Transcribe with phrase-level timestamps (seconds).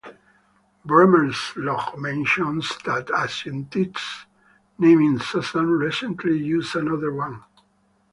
[0.83, 4.25] Bremmer's log mentions that a scientist
[4.79, 7.43] named Susan recently used another one.